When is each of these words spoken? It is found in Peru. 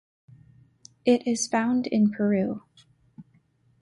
It 1.05 1.27
is 1.27 1.45
found 1.45 1.85
in 1.85 2.09
Peru. 2.09 2.63